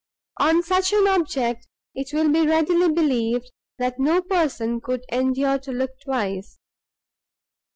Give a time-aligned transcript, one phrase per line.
[0.39, 5.71] On such an object, it will be readily believed, that no person could endure to
[5.71, 6.57] look twice.